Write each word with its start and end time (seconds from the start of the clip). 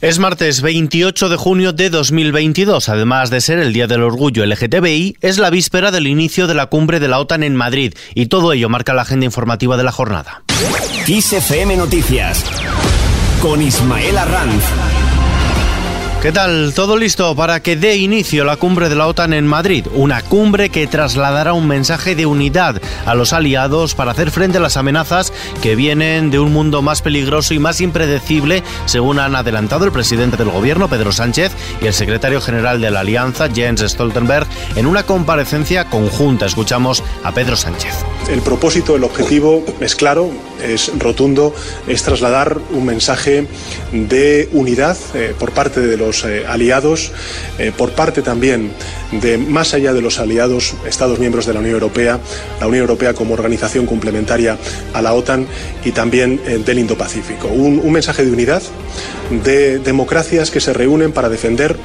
Es 0.00 0.20
martes 0.20 0.62
28 0.62 1.28
de 1.28 1.36
junio 1.36 1.72
de 1.72 1.90
2022. 1.90 2.88
Además 2.88 3.30
de 3.30 3.40
ser 3.40 3.58
el 3.58 3.72
Día 3.72 3.88
del 3.88 4.04
Orgullo 4.04 4.46
LGTBI, 4.46 5.16
es 5.20 5.38
la 5.38 5.50
víspera 5.50 5.90
del 5.90 6.06
inicio 6.06 6.46
de 6.46 6.54
la 6.54 6.66
cumbre 6.66 7.00
de 7.00 7.08
la 7.08 7.18
OTAN 7.18 7.42
en 7.42 7.56
Madrid 7.56 7.94
y 8.14 8.26
todo 8.26 8.52
ello 8.52 8.68
marca 8.68 8.94
la 8.94 9.02
agenda 9.02 9.26
informativa 9.26 9.76
de 9.76 9.82
la 9.82 9.90
jornada. 9.90 10.44
Noticias 11.76 12.44
con 13.42 13.60
Ismael 13.60 14.18
Arranz. 14.18 15.07
¿Qué 16.20 16.32
tal? 16.32 16.72
¿Todo 16.74 16.96
listo 16.96 17.36
para 17.36 17.60
que 17.60 17.76
dé 17.76 17.94
inicio 17.94 18.44
la 18.44 18.56
cumbre 18.56 18.88
de 18.88 18.96
la 18.96 19.06
OTAN 19.06 19.32
en 19.32 19.46
Madrid? 19.46 19.86
Una 19.94 20.20
cumbre 20.20 20.68
que 20.68 20.88
trasladará 20.88 21.52
un 21.52 21.68
mensaje 21.68 22.16
de 22.16 22.26
unidad 22.26 22.82
a 23.06 23.14
los 23.14 23.32
aliados 23.32 23.94
para 23.94 24.10
hacer 24.10 24.32
frente 24.32 24.58
a 24.58 24.60
las 24.60 24.76
amenazas 24.76 25.32
que 25.62 25.76
vienen 25.76 26.32
de 26.32 26.40
un 26.40 26.52
mundo 26.52 26.82
más 26.82 27.02
peligroso 27.02 27.54
y 27.54 27.60
más 27.60 27.80
impredecible, 27.80 28.64
según 28.86 29.20
han 29.20 29.36
adelantado 29.36 29.84
el 29.84 29.92
presidente 29.92 30.36
del 30.36 30.50
gobierno, 30.50 30.88
Pedro 30.88 31.12
Sánchez, 31.12 31.52
y 31.80 31.86
el 31.86 31.94
secretario 31.94 32.40
general 32.40 32.80
de 32.80 32.90
la 32.90 33.00
Alianza, 33.00 33.48
Jens 33.48 33.82
Stoltenberg, 33.82 34.48
en 34.74 34.86
una 34.86 35.04
comparecencia 35.04 35.84
conjunta. 35.84 36.46
Escuchamos 36.46 37.04
a 37.22 37.30
Pedro 37.30 37.54
Sánchez. 37.54 37.94
El 38.28 38.40
propósito, 38.40 38.96
el 38.96 39.04
objetivo 39.04 39.64
es 39.78 39.94
claro, 39.94 40.32
es 40.60 40.90
rotundo, 40.98 41.54
es 41.86 42.02
trasladar 42.02 42.58
un 42.72 42.84
mensaje 42.84 43.46
de 43.92 44.48
unidad 44.52 44.96
eh, 45.14 45.32
por 45.38 45.52
parte 45.52 45.80
de 45.80 45.96
los 45.96 46.07
eh, 46.24 46.44
aliados, 46.46 47.12
eh, 47.58 47.72
por 47.76 47.92
parte 47.92 48.22
también 48.22 48.72
de, 49.12 49.38
más 49.38 49.74
allá 49.74 49.92
de 49.92 50.02
los 50.02 50.18
aliados, 50.18 50.74
Estados 50.86 51.18
miembros 51.18 51.46
de 51.46 51.54
la 51.54 51.60
Unión 51.60 51.74
Europea, 51.74 52.18
la 52.60 52.66
Unión 52.66 52.82
Europea 52.82 53.14
como 53.14 53.34
organización 53.34 53.86
complementaria 53.86 54.58
a 54.92 55.02
la 55.02 55.14
OTAN 55.14 55.46
y 55.84 55.92
también 55.92 56.40
del 56.64 56.78
Indo-Pacífico. 56.78 57.48
un 57.48 57.92
mensaje 57.92 58.24
de 58.24 58.32
unidad, 58.32 58.62
de 59.44 59.78
democracias 59.78 60.50
que 60.50 60.60
se 60.60 60.72
reúnen 60.72 61.12
para 61.12 61.28
defender 61.28 61.76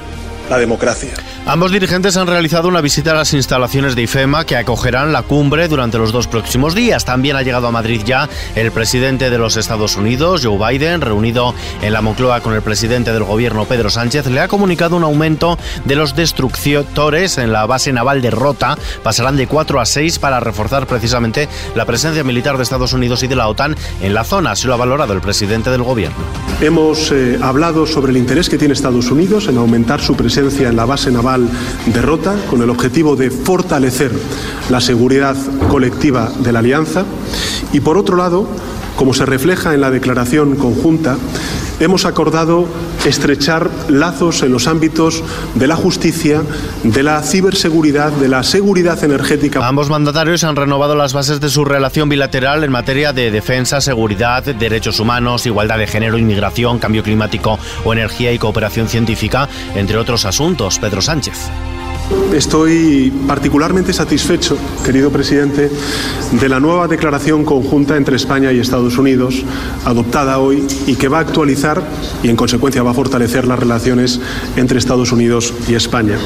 la 0.49 0.57
democracia. 0.57 1.11
Ambos 1.45 1.73
dirigentes 1.73 2.15
han 2.15 2.27
realizado 2.27 2.69
una 2.69 2.79
visita 2.79 3.11
a 3.11 3.15
las 3.15 3.33
instalaciones 3.33 3.97
de 3.97 4.03
IFEMA 4.03 4.45
que 4.45 4.55
acogerán 4.55 5.11
la 5.11 5.23
cumbre 5.23 5.67
durante 5.67 5.97
los 5.97 6.13
dos 6.13 6.25
próximos 6.25 6.73
días. 6.73 7.03
También 7.03 7.35
ha 7.35 7.41
llegado 7.41 7.67
a 7.67 7.71
Madrid 7.71 8.01
ya 8.05 8.29
el 8.55 8.71
presidente 8.71 9.29
de 9.29 9.37
los 9.37 9.57
Estados 9.57 9.97
Unidos, 9.97 10.45
Joe 10.45 10.57
Biden, 10.57 11.01
reunido 11.01 11.53
en 11.81 11.91
la 11.91 12.01
Moncloa 12.01 12.39
con 12.39 12.53
el 12.53 12.61
presidente 12.61 13.11
del 13.11 13.25
gobierno, 13.25 13.65
Pedro 13.65 13.89
Sánchez, 13.89 14.27
le 14.27 14.39
ha 14.39 14.47
comunicado 14.47 14.95
un 14.95 15.03
aumento 15.03 15.57
de 15.83 15.97
los 15.97 16.15
destructores 16.15 17.37
en 17.37 17.51
la 17.51 17.65
base 17.65 17.91
naval 17.91 18.21
de 18.21 18.31
Rota. 18.31 18.77
Pasarán 19.03 19.35
de 19.35 19.45
4 19.45 19.81
a 19.81 19.85
6 19.85 20.19
para 20.19 20.39
reforzar 20.39 20.87
precisamente 20.87 21.49
la 21.75 21.85
presencia 21.85 22.23
militar 22.23 22.55
de 22.55 22.63
Estados 22.63 22.93
Unidos 22.93 23.21
y 23.21 23.27
de 23.27 23.35
la 23.35 23.49
OTAN 23.49 23.75
en 24.01 24.13
la 24.13 24.23
zona. 24.23 24.51
Así 24.51 24.65
lo 24.65 24.75
ha 24.75 24.77
valorado 24.77 25.11
el 25.11 25.19
presidente 25.19 25.69
del 25.71 25.83
gobierno. 25.83 26.15
Hemos 26.61 27.11
eh, 27.11 27.37
hablado 27.41 27.85
sobre 27.85 28.11
el 28.11 28.17
interés 28.17 28.47
que 28.47 28.57
tiene 28.57 28.73
Estados 28.73 29.11
Unidos 29.11 29.49
en 29.49 29.57
aumentar 29.57 29.99
su 29.99 30.15
presencia 30.15 30.69
en 30.69 30.77
la 30.77 30.85
base 30.85 31.11
naval 31.11 31.32
derrota 31.85 32.35
con 32.49 32.61
el 32.61 32.69
objetivo 32.69 33.15
de 33.15 33.29
fortalecer 33.29 34.11
la 34.69 34.81
seguridad 34.81 35.35
colectiva 35.69 36.31
de 36.39 36.51
la 36.51 36.59
alianza. 36.59 37.05
Y 37.71 37.79
por 37.79 37.97
otro 37.97 38.17
lado, 38.17 38.47
como 38.95 39.13
se 39.13 39.25
refleja 39.25 39.73
en 39.73 39.81
la 39.81 39.91
declaración 39.91 40.55
conjunta, 40.55 41.17
hemos 41.79 42.05
acordado 42.05 42.67
estrechar 43.05 43.69
lazos 43.89 44.43
en 44.43 44.51
los 44.51 44.67
ámbitos 44.67 45.23
de 45.55 45.67
la 45.67 45.75
justicia, 45.75 46.41
de 46.83 47.03
la 47.03 47.21
ciberseguridad, 47.21 48.11
de 48.11 48.27
la 48.27 48.43
seguridad 48.43 49.03
energética. 49.03 49.65
Ambos 49.67 49.89
mandatarios 49.89 50.43
han 50.43 50.55
renovado 50.55 50.95
las 50.95 51.13
bases 51.13 51.39
de 51.39 51.49
su 51.49 51.65
relación 51.65 52.09
bilateral 52.09 52.63
en 52.63 52.71
materia 52.71 53.13
de 53.13 53.31
defensa, 53.31 53.81
seguridad, 53.81 54.43
derechos 54.43 54.99
humanos, 54.99 55.45
igualdad 55.45 55.77
de 55.77 55.87
género, 55.87 56.17
inmigración, 56.17 56.79
cambio 56.79 57.03
climático 57.03 57.59
o 57.83 57.93
energía 57.93 58.31
y 58.31 58.39
cooperación 58.39 58.87
científica, 58.87 59.49
entre 59.75 59.97
otros 59.97 60.25
asuntos. 60.25 60.79
Pedro 60.79 61.01
Sánchez. 61.01 61.49
Estoy 62.33 63.11
particularmente 63.27 63.93
satisfecho, 63.93 64.57
querido 64.83 65.11
presidente, 65.11 65.69
de 66.31 66.49
la 66.49 66.59
nueva 66.59 66.87
declaración 66.87 67.45
conjunta 67.45 67.95
entre 67.95 68.15
España 68.15 68.51
y 68.51 68.59
Estados 68.59 68.97
Unidos, 68.97 69.43
adoptada 69.85 70.39
hoy 70.39 70.65
y 70.87 70.95
que 70.95 71.07
va 71.07 71.19
a 71.19 71.21
actualizar 71.21 71.83
y, 72.23 72.29
en 72.29 72.35
consecuencia, 72.35 72.83
va 72.83 72.91
a 72.91 72.95
fortalecer 72.95 73.45
las 73.45 73.59
relaciones 73.59 74.19
entre 74.55 74.79
Estados 74.79 75.11
Unidos 75.11 75.53
y 75.67 75.75
España. 75.75 76.17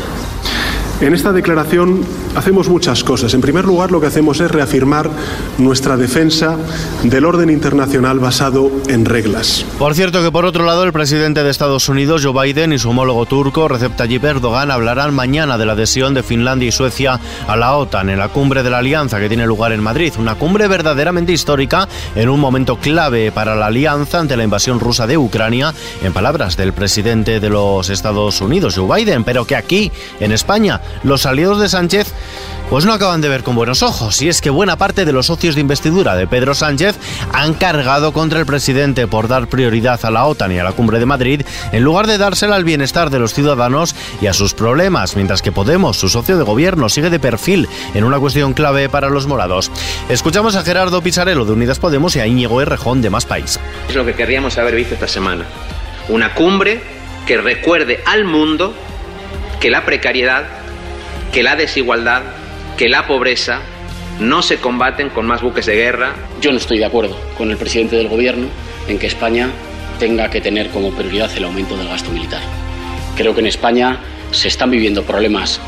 En 1.00 1.14
esta 1.14 1.32
declaración 1.32 2.04
hacemos 2.36 2.70
muchas 2.70 3.04
cosas. 3.04 3.36
En 3.36 3.42
primer 3.42 3.66
lugar, 3.66 3.92
lo 3.92 4.02
que 4.02 4.08
hacemos 4.08 4.40
es 4.40 4.50
reafirmar 4.50 5.12
nuestra 5.60 5.96
defensa 5.96 6.58
del 7.04 7.24
orden 7.26 7.52
internacional 7.52 8.18
basado 8.18 8.72
en 8.88 9.06
reglas. 9.06 9.64
Por 9.78 9.94
cierto 9.94 10.24
que 10.24 10.32
por 10.32 10.46
otro 10.46 10.66
lado, 10.66 10.84
el 10.84 10.94
presidente 10.94 11.44
de 11.44 11.52
Estados 11.52 11.88
Unidos, 11.88 12.26
Joe 12.26 12.34
Biden, 12.34 12.74
y 12.74 12.80
su 12.80 12.90
homólogo 12.90 13.28
turco, 13.28 13.68
Recep 13.68 13.96
Tayyip 13.96 14.24
Erdogan, 14.24 14.72
hablarán 14.72 15.14
mañana 15.14 15.60
de 15.60 15.68
la 15.68 15.74
adhesión 15.74 16.16
de 16.16 16.24
Finlandia 16.24 16.70
y 16.70 16.72
Suecia 16.72 17.20
a 17.48 17.56
la 17.56 17.76
OTAN 17.76 18.10
en 18.10 18.18
la 18.18 18.30
cumbre 18.30 18.64
de 18.64 18.72
la 18.72 18.80
alianza 18.80 19.20
que 19.20 19.28
tiene 19.28 19.46
lugar 19.46 19.74
en 19.74 19.84
Madrid. 19.84 20.14
Una 20.18 20.34
cumbre 20.34 20.68
verdaderamente 20.68 21.32
histórica 21.32 21.88
en 22.16 22.28
un 22.28 22.40
momento 22.40 22.78
clave 22.78 23.32
para 23.32 23.56
la 23.56 23.68
alianza 23.68 24.20
ante 24.20 24.36
la 24.36 24.44
invasión 24.44 24.80
rusa 24.80 25.06
de 25.06 25.18
Ucrania, 25.18 25.76
en 26.02 26.12
palabras 26.12 26.58
del 26.58 26.74
presidente 26.74 27.40
de 27.40 27.50
los 27.50 27.92
Estados 27.92 28.42
Unidos, 28.42 28.76
Joe 28.76 28.98
Biden, 28.98 29.24
pero 29.24 29.46
que 29.46 29.56
aquí, 29.56 29.92
en 30.20 30.32
España, 30.32 30.82
los 31.04 31.26
aliados 31.26 31.60
de 31.60 31.70
Sánchez 31.70 32.14
pues 32.70 32.86
no 32.86 32.92
acaban 32.92 33.22
de 33.22 33.30
ver 33.30 33.44
con 33.44 33.56
buenos 33.56 33.82
ojos. 33.82 34.22
Y 34.22 34.28
es 34.28 34.42
que 34.42 34.50
buena 34.50 34.78
parte 34.78 35.06
de 35.06 35.14
los 35.14 35.28
socios 35.28 35.56
de 35.56 35.62
investidura 35.62 36.16
de 36.16 36.28
Pedro 36.28 36.54
Sánchez 36.54 36.98
han 37.32 37.54
cargado 37.54 38.12
contra 38.12 38.40
el 38.40 38.46
presidente 38.46 39.08
por 39.08 39.28
dar 39.28 39.48
prioridad 39.48 40.00
a 40.04 40.12
la 40.12 40.26
OTAN 40.26 40.52
y 40.52 40.60
a 40.60 40.64
la 40.64 40.74
cumbre 40.74 41.00
de 41.00 41.06
Madrid, 41.06 41.42
en 41.72 41.84
lugar 41.84 42.08
de 42.08 42.18
dársela 42.18 42.56
al 42.56 42.66
bienestar 42.66 43.10
de 43.10 43.20
los 43.20 43.34
ciudadanos 43.34 43.96
y 44.22 44.28
a 44.28 44.34
sus 44.34 44.54
problemas, 44.54 45.16
mientras 45.16 45.42
que 45.42 45.52
Podemos, 45.58 45.98
su 45.98 46.08
socio 46.08 46.38
de 46.38 46.44
gobierno, 46.44 46.88
sigue 46.88 47.10
de 47.10 47.20
perfil 47.20 47.68
en 47.96 48.04
una 48.04 48.20
cuestión 48.20 48.54
clave 48.54 48.90
para 48.90 49.10
los 49.10 49.26
morados. 49.26 49.72
Escuchamos 50.08 50.56
a 50.56 50.64
Gerardo 50.64 51.02
Pisarello 51.02 51.46
de 51.46 51.54
Unidas 51.54 51.80
Podemos 51.80 52.16
y 52.16 52.20
a 52.20 52.28
Íñigo 52.28 52.62
Errejón 52.62 53.02
de 53.02 53.10
Más 53.10 53.26
País. 53.26 53.60
Es 53.90 53.96
lo 53.96 54.06
que 54.06 54.14
querríamos 54.14 54.58
haber 54.58 54.76
visto 54.76 54.94
esta 54.94 55.08
semana. 55.08 55.46
Una 56.10 56.36
cumbre 56.36 56.82
que 57.26 57.38
recuerde 57.38 58.04
al 58.06 58.26
mundo 58.26 58.74
que 59.60 59.72
la 59.72 59.84
precariedad 59.84 60.46
que 61.38 61.44
la 61.44 61.56
desigualdad, 61.56 62.24
que 62.80 62.90
la 62.90 63.06
pobreza 63.06 63.62
no 64.20 64.42
se 64.42 64.58
combaten 64.58 65.12
con 65.12 65.28
más 65.28 65.44
buques 65.44 65.68
de 65.68 65.76
guerra. 65.76 66.16
Yo 66.42 66.52
no 66.52 66.58
estoy 66.58 66.80
de 66.80 66.86
acuerdo 66.86 67.16
con 67.38 67.52
el 67.52 67.58
presidente 67.58 67.96
del 67.96 68.08
gobierno 68.08 68.48
en 68.88 68.98
que 68.98 69.06
España 69.06 69.48
tenga 70.00 70.32
que 70.32 70.42
tener 70.42 70.72
como 70.72 70.92
prioridad 70.96 71.30
el 71.38 71.44
aumento 71.44 71.78
del 71.78 71.90
gasto 71.90 72.10
militar. 72.10 72.42
Creo 73.16 73.36
que 73.36 73.42
en 73.42 73.46
España 73.46 74.00
se 74.32 74.48
están 74.48 74.72
viviendo 74.72 75.04
problemas 75.04 75.62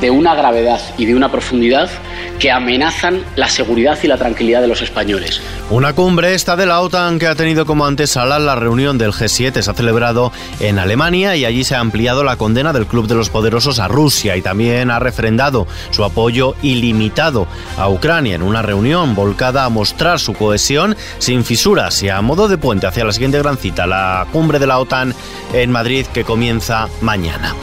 de 0.00 0.10
una 0.10 0.34
gravedad 0.34 0.80
y 0.96 1.06
de 1.06 1.14
una 1.14 1.30
profundidad 1.30 1.90
que 2.38 2.50
amenazan 2.50 3.24
la 3.36 3.48
seguridad 3.48 3.98
y 4.02 4.06
la 4.06 4.16
tranquilidad 4.16 4.60
de 4.60 4.68
los 4.68 4.82
españoles. 4.82 5.40
Una 5.70 5.92
cumbre 5.92 6.34
esta 6.34 6.56
de 6.56 6.66
la 6.66 6.80
OTAN 6.80 7.18
que 7.18 7.26
ha 7.26 7.34
tenido 7.34 7.66
como 7.66 7.84
antesala 7.84 8.38
la 8.38 8.54
reunión 8.54 8.96
del 8.96 9.12
G7 9.12 9.60
se 9.60 9.70
ha 9.70 9.74
celebrado 9.74 10.32
en 10.60 10.78
Alemania 10.78 11.36
y 11.36 11.44
allí 11.44 11.64
se 11.64 11.74
ha 11.74 11.80
ampliado 11.80 12.22
la 12.22 12.36
condena 12.36 12.72
del 12.72 12.86
Club 12.86 13.08
de 13.08 13.16
los 13.16 13.30
Poderosos 13.30 13.78
a 13.78 13.88
Rusia 13.88 14.36
y 14.36 14.42
también 14.42 14.90
ha 14.90 14.98
refrendado 14.98 15.66
su 15.90 16.04
apoyo 16.04 16.54
ilimitado 16.62 17.46
a 17.76 17.88
Ucrania 17.88 18.36
en 18.36 18.42
una 18.42 18.62
reunión 18.62 19.14
volcada 19.14 19.64
a 19.64 19.68
mostrar 19.68 20.20
su 20.20 20.34
cohesión 20.34 20.96
sin 21.18 21.44
fisuras 21.44 22.02
y 22.02 22.08
a 22.08 22.20
modo 22.22 22.48
de 22.48 22.58
puente 22.58 22.86
hacia 22.86 23.04
la 23.04 23.12
siguiente 23.12 23.38
gran 23.38 23.56
cita, 23.56 23.86
la 23.86 24.26
cumbre 24.32 24.58
de 24.58 24.66
la 24.66 24.78
OTAN 24.78 25.14
en 25.52 25.70
Madrid 25.70 26.06
que 26.06 26.24
comienza 26.24 26.88
mañana. 27.00 27.54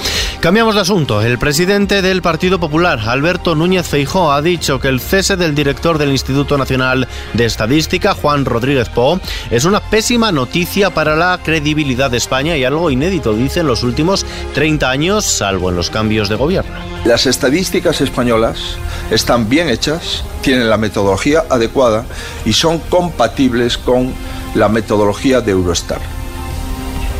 Cambiamos 0.45 0.75
de 0.75 0.81
asunto. 0.81 1.23
El 1.23 1.39
presidente 1.39 1.84
del 1.85 2.23
Partido 2.23 2.59
Popular, 2.59 2.99
Alberto 3.05 3.53
Núñez 3.53 3.87
Feijó, 3.87 4.31
ha 4.31 4.41
dicho 4.41 4.79
que 4.79 4.87
el 4.87 4.99
cese 4.99 5.37
del 5.37 5.53
director 5.53 5.99
del 5.99 6.09
Instituto 6.09 6.57
Nacional 6.57 7.07
de 7.33 7.45
Estadística, 7.45 8.15
Juan 8.15 8.43
Rodríguez 8.43 8.89
Po, 8.89 9.19
es 9.51 9.65
una 9.65 9.81
pésima 9.81 10.31
noticia 10.31 10.89
para 10.89 11.15
la 11.15 11.39
credibilidad 11.43 12.09
de 12.09 12.17
España 12.17 12.57
y 12.57 12.63
algo 12.63 12.89
inédito, 12.89 13.35
dice, 13.35 13.59
en 13.59 13.67
los 13.67 13.83
últimos 13.83 14.25
30 14.55 14.89
años, 14.89 15.25
salvo 15.25 15.69
en 15.69 15.75
los 15.75 15.91
cambios 15.91 16.27
de 16.27 16.35
gobierno. 16.35 16.73
Las 17.05 17.27
estadísticas 17.27 18.01
españolas 18.01 18.77
están 19.11 19.47
bien 19.47 19.69
hechas, 19.69 20.23
tienen 20.41 20.71
la 20.71 20.77
metodología 20.77 21.43
adecuada 21.51 22.03
y 22.45 22.53
son 22.53 22.79
compatibles 22.79 23.77
con 23.77 24.11
la 24.55 24.69
metodología 24.69 25.39
de 25.39 25.51
Eurostar. 25.51 26.01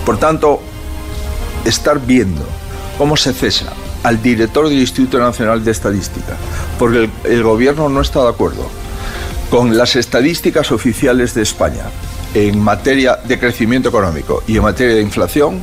Por 0.07 0.18
tanto, 0.18 0.59
estar 1.65 2.00
viendo 2.00 2.44
cómo 2.97 3.15
se 3.15 3.31
cesa 3.31 3.73
al 4.06 4.22
director 4.22 4.69
del 4.69 4.78
Instituto 4.78 5.18
Nacional 5.18 5.66
de 5.66 5.72
Estadística, 5.72 6.38
porque 6.78 7.10
el, 7.24 7.42
gobierno 7.42 7.90
no 7.90 8.02
está 8.02 8.22
de 8.22 8.30
acuerdo 8.30 8.69
con 9.50 9.75
las 9.75 9.96
estadísticas 9.96 10.72
oficiales 10.72 11.34
de 11.34 11.42
España 11.42 11.86
en 12.36 12.60
materia 12.60 13.18
de 13.28 13.40
crecimiento 13.40 13.90
económico 13.90 14.44
y 14.46 14.57
en 14.57 14.62
materia 14.62 14.94
de 14.94 15.02
inflación, 15.02 15.60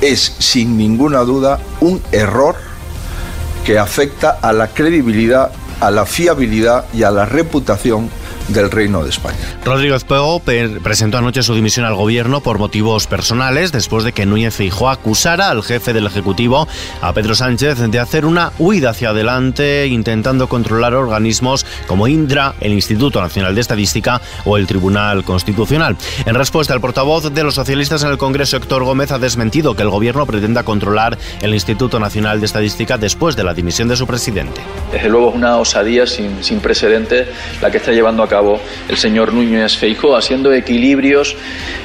es 0.00 0.34
sin 0.40 0.76
ninguna 0.76 1.20
duda 1.20 1.60
un 1.80 2.02
error 2.10 2.56
que 3.64 3.78
afecta 3.78 4.30
a 4.42 4.52
la 4.52 4.66
credibilidad, 4.66 5.52
a 5.78 5.92
la 5.92 6.06
fiabilidad 6.06 6.86
y 6.92 7.04
a 7.04 7.12
la 7.12 7.24
reputación 7.24 8.10
del 8.52 8.70
Reino 8.70 9.02
de 9.02 9.10
España. 9.10 9.38
Rodríguez 9.64 10.04
Pego 10.04 10.40
presentó 10.40 11.18
anoche 11.18 11.42
su 11.42 11.54
dimisión 11.54 11.86
al 11.86 11.94
gobierno 11.94 12.40
por 12.40 12.58
motivos 12.58 13.06
personales 13.06 13.72
después 13.72 14.04
de 14.04 14.12
que 14.12 14.26
Núñez 14.26 14.54
Feijóo 14.54 14.88
acusara 14.88 15.50
al 15.50 15.62
jefe 15.62 15.92
del 15.92 16.06
Ejecutivo, 16.06 16.66
a 17.00 17.12
Pedro 17.12 17.34
Sánchez, 17.34 17.78
de 17.78 17.98
hacer 17.98 18.24
una 18.24 18.52
huida 18.58 18.90
hacia 18.90 19.10
adelante 19.10 19.86
intentando 19.86 20.48
controlar 20.48 20.94
organismos 20.94 21.66
como 21.86 22.08
Indra, 22.08 22.54
el 22.60 22.72
Instituto 22.72 23.20
Nacional 23.20 23.54
de 23.54 23.60
Estadística 23.60 24.20
o 24.44 24.56
el 24.56 24.66
Tribunal 24.66 25.24
Constitucional. 25.24 25.96
En 26.26 26.34
respuesta, 26.34 26.74
el 26.74 26.80
portavoz 26.80 27.32
de 27.32 27.44
los 27.44 27.54
socialistas 27.54 28.02
en 28.02 28.10
el 28.10 28.18
Congreso, 28.18 28.56
Héctor 28.56 28.84
Gómez, 28.84 29.12
ha 29.12 29.18
desmentido 29.18 29.74
que 29.74 29.82
el 29.82 29.90
gobierno 29.90 30.26
pretenda 30.26 30.62
controlar 30.62 31.18
el 31.42 31.54
Instituto 31.54 32.00
Nacional 32.00 32.40
de 32.40 32.46
Estadística 32.46 32.98
después 32.98 33.36
de 33.36 33.44
la 33.44 33.54
dimisión 33.54 33.88
de 33.88 33.96
su 33.96 34.06
presidente. 34.06 34.60
Desde 34.92 35.08
luego 35.08 35.30
es 35.30 35.36
una 35.36 35.56
osadía 35.58 36.06
sin, 36.06 36.42
sin 36.42 36.60
precedentes 36.60 37.28
la 37.60 37.70
que 37.70 37.78
está 37.78 37.92
llevando 37.92 38.22
a 38.22 38.28
cabo 38.28 38.39
el 38.88 38.96
señor 38.96 39.32
Núñez 39.32 39.76
Feijóo, 39.76 40.16
haciendo 40.16 40.52
equilibrios 40.52 41.36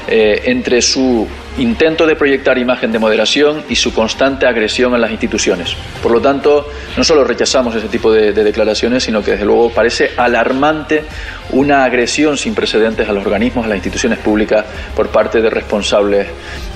eh, 0.08 0.44
entre 0.46 0.82
su 0.82 1.28
intento 1.58 2.06
de 2.06 2.16
proyectar 2.16 2.58
imagen 2.58 2.92
de 2.92 3.00
moderación 3.00 3.64
y 3.70 3.76
su 3.76 3.94
constante 3.94 4.46
agresión 4.46 4.94
a 4.94 4.98
las 4.98 5.12
instituciones. 5.12 5.76
Por 6.04 6.12
lo 6.12 6.22
tanto, 6.22 6.70
no 6.98 7.04
solo 7.04 7.24
rechazamos 7.24 7.76
ese 7.76 7.88
tipo 7.88 8.12
de, 8.12 8.34
de, 8.34 8.44
declaraciones, 8.44 9.04
sino 9.04 9.24
que 9.24 9.32
desde 9.32 9.46
luego 9.46 9.70
parece 9.70 10.12
alarmante 10.18 11.04
una 11.52 11.86
agresión 11.86 12.38
sin 12.38 12.54
precedentes 12.54 13.08
a 13.08 13.14
los 13.14 13.26
organismos, 13.26 13.66
a 13.66 13.70
las 13.70 13.78
instituciones 13.78 14.20
públicas 14.20 14.66
por 14.96 15.08
parte 15.08 15.42
de 15.42 15.50
responsables 15.50 16.28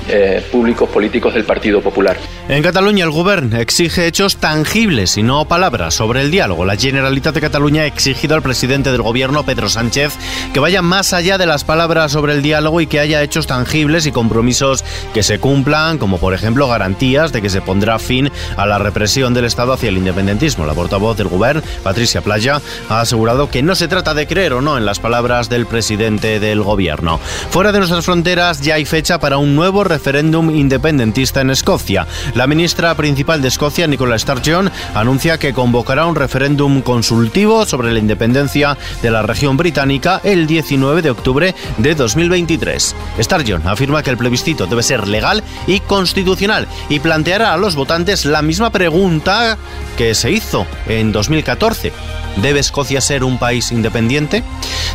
eh, 0.10 0.44
públicos 0.52 0.90
políticos 0.90 1.34
del 1.34 1.44
Partido 1.44 1.82
Popular. 1.82 2.18
En 2.48 2.64
Cataluña, 2.64 3.06
el 3.06 3.12
Gobierno 3.12 3.58
exige 3.58 4.08
hechos 4.08 4.38
tangibles 4.38 5.18
y 5.18 5.24
no 5.24 5.46
palabras 5.46 5.94
sobre 5.94 6.22
el 6.22 6.32
diálogo. 6.32 6.66
La 6.66 6.76
Generalitat 6.76 7.36
de 7.36 7.42
Cataluña 7.42 7.84
ha 7.84 7.86
exigido 7.86 8.34
al 8.34 8.42
presidente 8.42 8.92
del 8.92 9.04
Gobierno, 9.04 9.46
Pedro 9.46 9.70
Sánchez, 9.70 10.14
que 10.52 10.60
vaya 10.60 10.82
más 10.82 11.14
allá 11.14 11.38
de 11.38 11.46
las 11.46 11.64
palabras 11.64 12.12
sobre 12.12 12.34
el 12.34 12.42
diálogo 12.42 12.82
y 12.82 12.88
que 12.88 13.00
haya 13.00 13.22
hechos 13.22 13.46
tangibles 13.46 14.08
y 14.08 14.12
compromisos 14.12 14.84
que 15.14 15.22
se 15.22 15.38
cumplan, 15.38 16.00
como 16.00 16.18
por 16.18 16.34
ejemplo 16.34 16.68
garantías 16.68 17.32
de 17.32 17.44
que 17.44 17.52
se 17.52 17.62
pondrá 17.62 18.00
fin 18.00 18.32
a 18.58 18.66
la 18.66 18.80
represión 18.80 19.36
del 19.36 19.46
Estado 19.46 19.74
hacia 19.74 19.90
el 19.90 19.98
independentismo. 19.98 20.66
La 20.66 20.74
portavoz 20.74 21.18
del 21.18 21.28
Gobierno, 21.28 21.62
Patricia 21.84 22.22
Playa, 22.22 22.62
ha 22.90 23.02
asegurado 23.02 23.52
que 23.52 23.62
no 23.62 23.76
se 23.76 23.88
trata 23.88 24.16
de 24.16 24.26
creer 24.26 24.54
o 24.54 24.62
no 24.62 24.76
en 24.76 24.86
las 24.86 25.00
palabras 25.00 25.50
del 25.50 25.68
presidente 25.68 26.40
del 26.40 26.64
Gobierno. 26.64 27.20
Fuera 27.52 27.72
de 27.72 27.78
nuestras 27.78 28.06
fronteras 28.06 28.62
ya 28.62 28.74
hay 28.74 28.86
fecha 28.86 29.20
para 29.20 29.38
un 29.38 29.56
nuevo 29.56 29.84
referéndum 29.84 29.99
independentista 30.52 31.42
en 31.42 31.50
Escocia. 31.50 32.08
La 32.36 32.48
ministra 32.48 32.96
principal 32.96 33.42
de 33.42 33.48
Escocia, 33.48 33.88
Nicola 33.88 34.18
Sturgeon, 34.18 34.72
anuncia 34.94 35.38
que 35.38 35.54
convocará 35.54 36.06
un 36.06 36.16
referéndum 36.16 36.82
consultivo 36.82 37.66
sobre 37.66 37.92
la 37.92 38.00
independencia 38.00 38.78
de 39.02 39.12
la 39.12 39.22
región 39.22 39.58
británica 39.58 40.22
el 40.24 40.48
19 40.48 41.02
de 41.02 41.10
octubre 41.10 41.56
de 41.78 41.96
2023. 41.96 42.96
Sturgeon 43.22 43.68
afirma 43.68 44.04
que 44.04 44.10
el 44.10 44.18
plebiscito 44.18 44.66
debe 44.68 44.84
ser 44.84 45.08
legal 45.08 45.44
y 45.68 45.80
constitucional 45.80 46.68
y 46.90 47.00
planteará 47.00 47.54
a 47.54 47.58
los 47.58 47.76
votantes 47.76 48.26
la 48.26 48.42
misma 48.42 48.70
pregunta 48.72 49.58
que 49.98 50.16
se 50.16 50.32
hizo 50.32 50.66
en 50.88 51.12
2014. 51.12 51.92
¿Debe 52.38 52.60
Escocia 52.60 53.02
ser 53.02 53.24
un 53.24 53.38
país 53.38 53.72
independiente? 53.72 54.44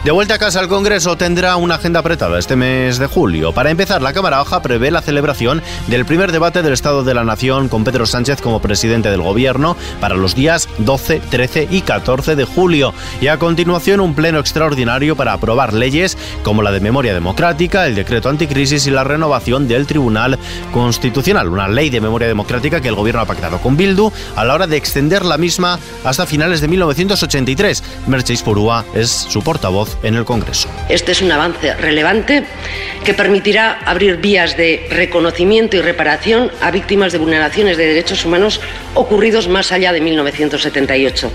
De 0.05 0.11
vuelta 0.11 0.35
a 0.35 0.39
casa, 0.39 0.61
el 0.61 0.69
Congreso 0.69 1.17
tendrá 1.17 1.57
una 1.57 1.75
agenda 1.77 2.01
apretada 2.01 2.39
este 2.39 2.57
mes 2.57 2.99
de 2.99 3.07
julio. 3.07 3.53
Para 3.53 3.71
empezar, 3.71 4.03
la 4.03 4.13
Cámara 4.13 4.39
Baja 4.39 4.63
prevé 4.63 4.84
la 4.91 5.03
celebración 5.03 5.63
del 5.87 6.05
primer 6.05 6.33
debate 6.33 6.63
del 6.63 6.73
Estado 6.73 7.05
de 7.05 7.15
la 7.15 7.25
Nación 7.25 7.69
con 7.69 7.85
Pedro 7.85 8.07
Sánchez 8.07 8.41
como 8.41 8.61
presidente 8.61 9.11
del 9.11 9.23
Gobierno 9.23 9.77
para 10.01 10.15
los 10.15 10.35
días 10.35 10.69
12, 10.79 11.21
13 11.31 11.69
y 11.71 11.83
14 11.83 12.37
de 12.37 12.45
julio. 12.45 12.95
Y 13.21 13.29
a 13.29 13.39
continuación, 13.39 14.01
un 14.01 14.15
pleno 14.15 14.39
extraordinario 14.39 15.17
para 15.17 15.33
aprobar 15.33 15.73
leyes 15.73 16.17
como 16.43 16.63
la 16.63 16.73
de 16.73 16.81
memoria 16.81 17.15
democrática, 17.15 17.87
el 17.87 17.95
decreto 17.95 18.29
anticrisis 18.29 18.87
y 18.87 18.91
la 18.91 19.05
renovación 19.05 19.69
del 19.69 19.87
Tribunal 19.87 20.39
Constitucional. 20.73 21.49
Una 21.49 21.69
ley 21.69 21.91
de 21.91 22.01
memoria 22.01 22.29
democrática 22.29 22.81
que 22.81 22.89
el 22.89 22.95
Gobierno 22.95 23.23
ha 23.23 23.27
pactado 23.27 23.59
con 23.59 23.77
Bildu 23.77 24.13
a 24.37 24.45
la 24.45 24.55
hora 24.55 24.67
de 24.67 24.77
extender 24.77 25.25
la 25.25 25.39
misma 25.39 25.79
hasta 26.05 26.27
finales 26.27 26.61
de 26.61 26.69
1983. 26.69 27.83
Mercedes 28.07 28.43
Porúa 28.43 28.85
es 28.95 29.11
su 29.11 29.43
portavoz 29.43 29.97
en 30.03 30.15
el 30.15 30.25
Congreso. 30.25 30.69
Este 30.89 31.13
es 31.13 31.23
un 31.23 31.33
avance 31.33 31.75
relevante 31.75 32.47
que 33.05 33.15
permitirá 33.15 33.81
abrir 33.85 34.17
vías 34.17 34.57
de 34.57 34.74
reconocimiento 34.91 35.77
y 35.77 35.81
reparación 35.81 36.51
a 36.61 36.71
víctimas 36.71 37.13
de 37.13 37.19
vulneraciones 37.19 37.77
de 37.77 37.87
derechos 37.87 38.25
humanos 38.25 38.61
ocurridos 38.95 39.49
más 39.49 39.73
allá 39.73 39.93
de 39.93 40.01
1978. 40.01 41.31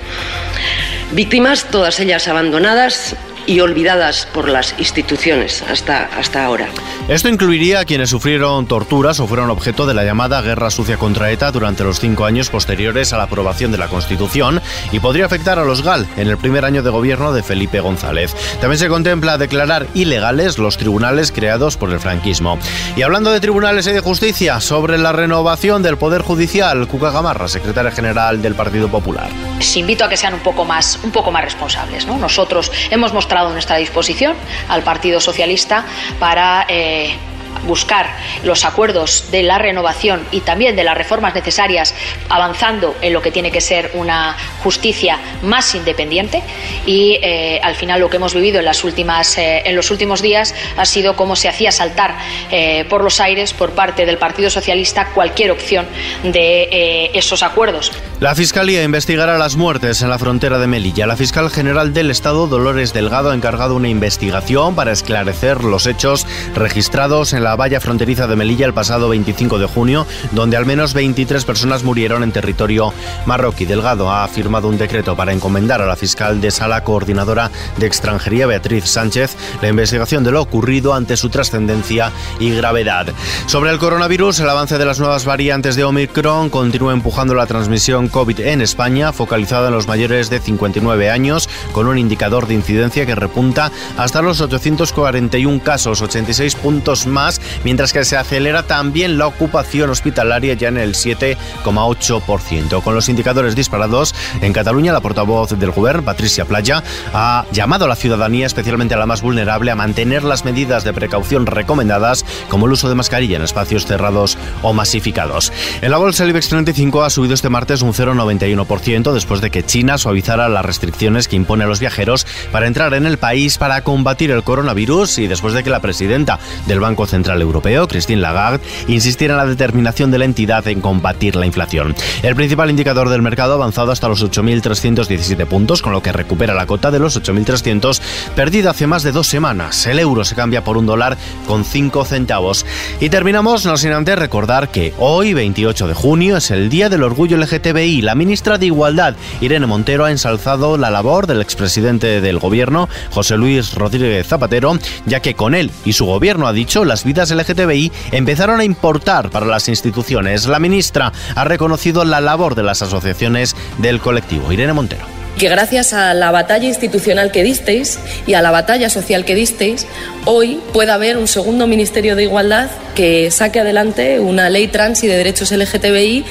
Víctimas, 1.11 1.65
todas 1.71 1.99
ellas 1.99 2.27
abandonadas 2.27 3.15
y 3.49 3.61
olvidadas 3.61 4.27
por 4.31 4.47
las 4.47 4.75
instituciones 4.77 5.63
hasta, 5.63 6.05
hasta 6.15 6.45
ahora. 6.45 6.67
Esto 7.07 7.29
incluiría 7.29 7.79
a 7.79 7.85
quienes 7.85 8.11
sufrieron 8.11 8.67
torturas 8.67 9.19
o 9.19 9.25
fueron 9.25 9.49
objeto 9.49 9.87
de 9.87 9.95
la 9.95 10.03
llamada 10.03 10.39
guerra 10.43 10.69
sucia 10.69 10.97
contra 10.97 11.31
ETA 11.31 11.51
durante 11.51 11.83
los 11.83 11.99
cinco 11.99 12.25
años 12.25 12.51
posteriores 12.51 13.11
a 13.11 13.17
la 13.17 13.23
aprobación 13.23 13.71
de 13.71 13.79
la 13.79 13.87
Constitución 13.87 14.61
y 14.91 14.99
podría 14.99 15.25
afectar 15.25 15.57
a 15.57 15.65
los 15.65 15.81
GAL 15.81 16.05
en 16.15 16.27
el 16.27 16.37
primer 16.37 16.63
año 16.63 16.83
de 16.83 16.91
gobierno 16.91 17.33
de 17.33 17.41
Felipe 17.41 17.79
González. 17.79 18.35
También 18.61 18.77
se 18.77 18.87
contempla 18.87 19.39
declarar 19.39 19.87
ilegales 19.95 20.59
los 20.59 20.77
tribunales 20.77 21.31
creados 21.31 21.75
por 21.75 21.89
el 21.89 21.99
franquismo. 21.99 22.59
Y 22.95 23.01
hablando 23.01 23.31
de 23.31 23.39
tribunales 23.39 23.87
y 23.87 23.93
de 23.93 24.01
justicia, 24.01 24.59
sobre 24.59 24.99
la 24.99 25.11
renovación 25.11 25.81
del 25.81 25.97
Poder 25.97 26.21
Judicial, 26.21 26.87
Cuca 26.87 27.09
Gamarra, 27.09 27.47
secretaria 27.47 27.89
general 27.89 28.43
del 28.43 28.53
Partido 28.53 28.89
Popular. 28.89 29.29
Les 29.57 29.75
invito 29.75 30.05
a 30.05 30.09
que 30.09 30.17
sean 30.17 30.35
un 30.35 30.41
poco 30.41 30.65
más, 30.65 30.99
un 31.01 31.09
poco 31.09 31.31
más 31.31 31.43
responsables. 31.43 32.05
¿no? 32.05 32.15
Nosotros 32.19 32.71
hemos 32.91 33.11
mostrado 33.13 33.38
nuestra 33.47 33.77
disposición 33.77 34.35
al 34.67 34.83
Partido 34.83 35.19
Socialista 35.19 35.85
para 36.19 36.65
eh, 36.67 37.15
buscar 37.63 38.07
los 38.43 38.65
acuerdos 38.65 39.25
de 39.31 39.43
la 39.43 39.57
renovación 39.57 40.21
y 40.31 40.41
también 40.41 40.75
de 40.75 40.83
las 40.83 40.97
reformas 40.97 41.33
necesarias, 41.35 41.93
avanzando 42.29 42.95
en 43.01 43.13
lo 43.13 43.21
que 43.21 43.31
tiene 43.31 43.51
que 43.51 43.61
ser 43.61 43.91
una 43.93 44.35
justicia 44.63 45.19
más 45.41 45.75
independiente. 45.75 46.43
Y 46.85 47.19
eh, 47.21 47.59
al 47.63 47.75
final 47.75 47.99
lo 47.99 48.09
que 48.09 48.17
hemos 48.17 48.33
vivido 48.33 48.59
en, 48.59 48.65
las 48.65 48.83
últimas, 48.83 49.37
eh, 49.37 49.63
en 49.65 49.75
los 49.75 49.91
últimos 49.91 50.21
días 50.21 50.53
ha 50.77 50.85
sido 50.85 51.15
cómo 51.15 51.35
se 51.35 51.49
hacía 51.49 51.71
saltar 51.71 52.15
eh, 52.51 52.85
por 52.89 53.03
los 53.03 53.19
aires 53.19 53.53
por 53.53 53.71
parte 53.71 54.05
del 54.05 54.17
Partido 54.17 54.49
Socialista 54.49 55.09
cualquier 55.13 55.51
opción 55.51 55.85
de 56.23 57.09
esos 57.13 57.43
acuerdos. 57.43 57.91
La 58.19 58.35
Fiscalía 58.35 58.83
investigará 58.83 59.37
las 59.37 59.55
muertes 59.55 60.01
en 60.01 60.09
la 60.09 60.19
frontera 60.19 60.59
de 60.59 60.67
Melilla. 60.67 61.07
La 61.07 61.15
fiscal 61.15 61.49
general 61.49 61.93
del 61.93 62.11
Estado, 62.11 62.47
Dolores 62.47 62.93
Delgado, 62.93 63.31
ha 63.31 63.35
encargado 63.35 63.75
una 63.75 63.87
investigación 63.87 64.75
para 64.75 64.91
esclarecer 64.91 65.63
los 65.63 65.87
hechos 65.87 66.27
registrados 66.53 67.33
en 67.33 67.43
la 67.43 67.48
valla 67.55 67.79
fronteriza 67.79 68.27
de 68.27 68.35
Melilla 68.35 68.65
el 68.65 68.73
pasado 68.73 69.09
25 69.09 69.59
de 69.59 69.65
junio, 69.65 70.05
donde 70.31 70.57
al 70.57 70.65
menos 70.65 70.93
23 70.93 71.45
personas 71.45 71.83
murieron 71.83 72.23
en 72.23 72.31
territorio 72.31 72.93
marroquí. 73.25 73.65
Delgado 73.65 74.11
ha 74.11 74.27
firmado 74.27 74.67
un 74.67 74.77
decreto 74.77 75.15
para 75.15 75.33
encomendar 75.33 75.81
a 75.81 75.85
la 75.85 75.95
fiscal 75.95 76.41
de 76.41 76.51
sala 76.51 76.83
coordinadora 76.83 77.51
de 77.77 77.85
extranjería, 77.85 78.47
Beatriz 78.47 78.85
Sánchez, 78.85 79.35
la 79.61 79.69
investigación 79.69 80.23
de 80.23 80.31
lo 80.31 80.41
ocurrido 80.41 80.93
ante 80.93 81.17
su 81.17 81.29
trascendencia 81.29 82.11
y 82.39 82.51
gravedad. 82.51 83.07
Sobre 83.45 83.71
el 83.71 83.79
coronavirus, 83.79 84.39
el 84.39 84.49
avance 84.49 84.77
de 84.77 84.85
las 84.85 84.99
nuevas 84.99 85.25
variantes 85.25 85.75
de 85.75 85.83
Omicron 85.83 86.49
continúa 86.49 86.93
empujando 86.93 87.33
la 87.35 87.45
transmisión 87.45 88.07
COVID 88.07 88.39
en 88.41 88.61
España, 88.61 89.13
focalizada 89.13 89.67
en 89.67 89.73
los 89.73 89.87
mayores 89.87 90.29
de 90.29 90.39
59 90.39 91.09
años, 91.09 91.49
con 91.71 91.87
un 91.87 91.97
indicador 91.97 92.47
de 92.47 92.53
incidencia 92.55 93.05
que 93.05 93.15
repunta 93.15 93.71
hasta 93.97 94.21
los 94.21 94.41
841 94.41 95.61
casos, 95.63 96.01
86 96.01 96.55
puntos 96.55 97.07
más, 97.07 97.38
mientras 97.63 97.93
que 97.93 98.05
se 98.05 98.17
acelera 98.17 98.63
también 98.63 99.17
la 99.17 99.27
ocupación 99.27 99.89
hospitalaria 99.89 100.53
ya 100.53 100.69
en 100.69 100.77
el 100.77 100.93
7,8%. 100.93 102.83
Con 102.83 102.95
los 102.95 103.09
indicadores 103.09 103.55
disparados, 103.55 104.15
en 104.41 104.53
Cataluña 104.53 104.93
la 104.93 105.01
portavoz 105.01 105.51
del 105.51 105.71
Gobierno, 105.71 106.03
Patricia 106.03 106.45
Playa, 106.45 106.83
ha 107.13 107.45
llamado 107.51 107.85
a 107.85 107.87
la 107.87 107.95
ciudadanía, 107.95 108.45
especialmente 108.45 108.93
a 108.93 108.97
la 108.97 109.05
más 109.05 109.21
vulnerable, 109.21 109.71
a 109.71 109.75
mantener 109.75 110.23
las 110.23 110.45
medidas 110.45 110.83
de 110.83 110.93
precaución 110.93 111.45
recomendadas, 111.45 112.25
como 112.49 112.65
el 112.65 112.73
uso 112.73 112.89
de 112.89 112.95
mascarilla 112.95 113.37
en 113.37 113.43
espacios 113.43 113.85
cerrados 113.85 114.37
o 114.61 114.73
masificados. 114.73 115.51
En 115.81 115.91
la 115.91 115.97
bolsa 115.97 116.23
el 116.23 116.31
IBEX 116.31 116.49
35 116.49 117.03
ha 117.03 117.09
subido 117.09 117.33
este 117.33 117.49
martes 117.49 117.81
un 117.81 117.93
0,91% 117.93 119.13
después 119.13 119.41
de 119.41 119.51
que 119.51 119.63
China 119.63 119.97
suavizara 119.97 120.49
las 120.49 120.65
restricciones 120.65 121.27
que 121.27 121.35
impone 121.35 121.63
a 121.63 121.67
los 121.67 121.79
viajeros 121.79 122.25
para 122.51 122.67
entrar 122.67 122.93
en 122.93 123.05
el 123.05 123.17
país 123.17 123.57
para 123.57 123.83
combatir 123.83 124.31
el 124.31 124.43
coronavirus 124.43 125.19
y 125.19 125.27
después 125.27 125.53
de 125.53 125.63
que 125.63 125.69
la 125.69 125.79
presidenta 125.79 126.39
del 126.67 126.79
Banco 126.79 127.05
Central 127.05 127.28
Central 127.29 127.43
Europeo, 127.43 127.87
Christine 127.87 128.21
Lagarde, 128.21 128.59
insistir 128.87 129.29
en 129.29 129.37
la 129.37 129.45
determinación 129.45 130.09
de 130.09 130.17
la 130.17 130.25
entidad 130.25 130.67
en 130.67 130.81
combatir 130.81 131.35
la 131.35 131.45
inflación. 131.45 131.95
El 132.23 132.35
principal 132.35 132.71
indicador 132.71 133.07
del 133.09 133.21
mercado 133.21 133.51
ha 133.51 133.55
avanzado 133.57 133.91
hasta 133.91 134.07
los 134.07 134.25
8.317 134.25 135.45
puntos, 135.45 135.83
con 135.83 135.93
lo 135.93 136.01
que 136.01 136.11
recupera 136.11 136.55
la 136.55 136.65
cota 136.65 136.89
de 136.89 136.97
los 136.97 137.21
8.300 137.21 138.01
perdida 138.35 138.71
hace 138.71 138.87
más 138.87 139.03
de 139.03 139.11
dos 139.11 139.27
semanas. 139.27 139.85
El 139.85 139.99
euro 139.99 140.25
se 140.25 140.33
cambia 140.33 140.63
por 140.63 140.75
un 140.75 140.87
dólar 140.87 141.19
con 141.45 141.65
5 141.65 142.03
centavos. 142.03 142.65
Y 142.99 143.09
terminamos, 143.09 143.63
no 143.67 143.77
sin 143.77 143.91
antes 143.91 144.17
recordar 144.17 144.69
que 144.69 144.91
hoy, 144.97 145.35
28 145.35 145.87
de 145.87 145.93
junio, 145.93 146.37
es 146.37 146.49
el 146.49 146.69
Día 146.69 146.89
del 146.89 147.03
Orgullo 147.03 147.37
LGTBI. 147.37 148.01
La 148.01 148.15
ministra 148.15 148.57
de 148.57 148.65
Igualdad, 148.65 149.13
Irene 149.39 149.67
Montero, 149.67 150.05
ha 150.05 150.11
ensalzado 150.11 150.77
la 150.77 150.89
labor 150.89 151.27
del 151.27 151.41
expresidente 151.41 152.21
del 152.21 152.39
gobierno, 152.39 152.89
José 153.11 153.37
Luis 153.37 153.75
Rodríguez 153.75 154.25
Zapatero, 154.25 154.79
ya 155.05 155.19
que 155.19 155.35
con 155.35 155.53
él 155.53 155.69
y 155.85 155.93
su 155.93 156.07
gobierno, 156.07 156.47
ha 156.47 156.53
dicho, 156.53 156.85
las 156.85 157.03
vidas 157.03 157.18
LGTBI 157.25 157.91
empezaron 158.11 158.59
a 158.59 158.63
importar 158.63 159.29
para 159.29 159.45
las 159.45 159.69
instituciones. 159.69 160.45
La 160.45 160.59
ministra 160.59 161.11
ha 161.35 161.43
reconocido 161.43 162.05
la 162.05 162.21
labor 162.21 162.55
de 162.55 162.63
las 162.63 162.81
asociaciones 162.81 163.55
del 163.77 163.99
colectivo. 163.99 164.51
Irene 164.51 164.73
Montero 164.73 165.19
que 165.39 165.47
gracias 165.47 165.93
a 165.93 166.13
la 166.13 166.31
batalla 166.31 166.67
institucional 166.67 167.31
que 167.31 167.43
disteis 167.43 167.97
y 168.27 168.33
a 168.33 168.41
la 168.41 168.51
batalla 168.51 168.89
social 168.89 169.23
que 169.23 169.35
disteis, 169.35 169.87
hoy 170.25 170.59
pueda 170.73 170.95
haber 170.95 171.17
un 171.17 171.29
segundo 171.29 171.65
Ministerio 171.65 172.17
de 172.17 172.23
Igualdad 172.23 172.69
que 172.93 173.31
saque 173.31 173.61
adelante 173.61 174.19
una 174.19 174.49
ley 174.49 174.67
trans 174.67 175.01
y 175.03 175.07
de 175.07 175.15
derechos 175.15 175.51
LGTBI 175.51 176.25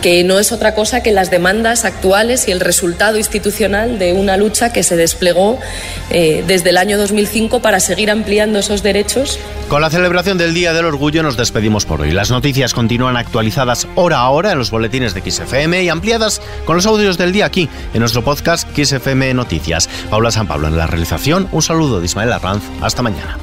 que 0.00 0.24
no 0.24 0.38
es 0.38 0.52
otra 0.52 0.74
cosa 0.74 1.02
que 1.02 1.12
las 1.12 1.30
demandas 1.30 1.84
actuales 1.84 2.48
y 2.48 2.50
el 2.50 2.60
resultado 2.60 3.18
institucional 3.18 3.98
de 3.98 4.12
una 4.12 4.36
lucha 4.36 4.72
que 4.72 4.82
se 4.82 4.96
desplegó 4.96 5.58
eh, 6.10 6.44
desde 6.46 6.70
el 6.70 6.78
año 6.78 6.98
2005 6.98 7.60
para 7.60 7.80
seguir 7.80 8.10
ampliando 8.10 8.58
esos 8.58 8.82
derechos. 8.82 9.38
Con 9.68 9.82
la 9.82 9.90
celebración 9.90 10.38
del 10.38 10.54
Día 10.54 10.72
del 10.72 10.86
Orgullo 10.86 11.22
nos 11.22 11.36
despedimos 11.36 11.84
por 11.84 12.00
hoy. 12.00 12.10
Las 12.10 12.30
noticias 12.30 12.74
continúan 12.74 13.16
actualizadas 13.16 13.86
hora 13.94 14.18
a 14.18 14.30
hora 14.30 14.52
en 14.52 14.58
los 14.58 14.70
boletines 14.70 15.14
de 15.14 15.22
XFM 15.30 15.82
y 15.82 15.88
ampliadas 15.88 16.40
con 16.64 16.76
los 16.76 16.86
audios 16.86 17.18
del 17.18 17.32
día 17.32 17.46
aquí 17.46 17.68
en 17.94 18.00
nuestro 18.00 18.24
podcast 18.24 18.68
XFM 18.76 19.32
Noticias. 19.34 19.88
Paula 20.10 20.30
San 20.30 20.46
Pablo 20.46 20.68
en 20.68 20.76
la 20.76 20.86
realización. 20.86 21.48
Un 21.52 21.62
saludo 21.62 22.00
de 22.00 22.06
Ismael 22.06 22.32
Arranz. 22.32 22.64
Hasta 22.80 23.02
mañana. 23.02 23.38